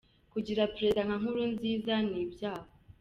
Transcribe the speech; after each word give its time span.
Kugira 0.33 0.69
prezida 0.73 1.01
nka 1.07 1.15
Nkurunziza 1.21 1.93
ni 2.09 2.19
Ibyago. 2.25 2.73